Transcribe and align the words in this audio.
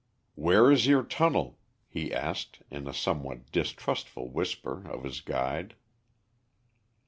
"Where 0.33 0.71
is 0.71 0.87
your 0.87 1.03
tunnel?" 1.03 1.59
he 1.87 2.11
asked, 2.11 2.63
in 2.71 2.87
a 2.87 2.91
somewhat 2.91 3.51
distrustful 3.51 4.29
whisper 4.29 4.87
of 4.89 5.03
his 5.03 5.21
guide. 5.21 5.75